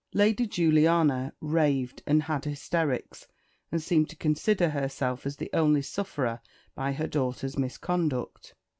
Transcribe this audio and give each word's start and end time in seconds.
Lady 0.15 0.47
Juliana 0.47 1.31
raved, 1.41 2.01
and 2.07 2.23
had 2.23 2.45
hysterics, 2.45 3.27
and 3.71 3.83
seemed 3.83 4.09
to 4.09 4.15
consider 4.15 4.69
herself 4.71 5.27
as 5.27 5.35
the 5.37 5.51
only 5.53 5.83
sufferer 5.83 6.41
by 6.73 6.91
her 6.91 7.05
daughter's 7.05 7.55
misconduct. 7.55 8.55